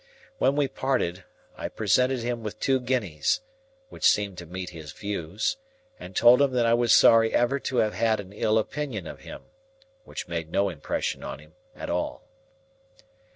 When 0.39 0.55
we 0.55 0.67
parted, 0.67 1.25
I 1.55 1.67
presented 1.69 2.21
him 2.21 2.41
with 2.41 2.59
two 2.59 2.79
guineas 2.79 3.41
(which 3.89 4.03
seemed 4.09 4.35
to 4.39 4.47
meet 4.47 4.71
his 4.71 4.91
views), 4.93 5.57
and 5.99 6.15
told 6.15 6.41
him 6.41 6.53
that 6.53 6.65
I 6.65 6.73
was 6.73 6.91
sorry 6.91 7.31
ever 7.35 7.59
to 7.59 7.77
have 7.77 7.93
had 7.93 8.19
an 8.19 8.33
ill 8.33 8.57
opinion 8.57 9.05
of 9.05 9.19
him 9.19 9.43
(which 10.03 10.27
made 10.27 10.49
no 10.49 10.69
impression 10.69 11.23
on 11.23 11.37
him 11.37 11.53
at 11.75 11.91
all). 11.91 12.23